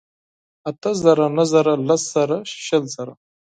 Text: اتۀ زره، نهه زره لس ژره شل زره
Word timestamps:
اتۀ 0.69 0.91
زره، 1.03 1.27
نهه 1.35 1.45
زره 1.51 1.73
لس 1.87 2.01
ژره 2.11 2.37
شل 2.65 2.83
زره 2.95 3.13